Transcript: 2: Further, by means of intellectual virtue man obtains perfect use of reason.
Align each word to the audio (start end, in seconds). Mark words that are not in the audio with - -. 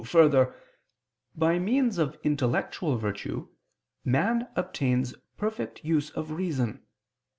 2: 0.01 0.05
Further, 0.05 0.55
by 1.35 1.59
means 1.59 1.99
of 1.99 2.17
intellectual 2.23 2.97
virtue 2.97 3.49
man 4.03 4.47
obtains 4.55 5.13
perfect 5.37 5.85
use 5.85 6.09
of 6.09 6.31
reason. 6.31 6.81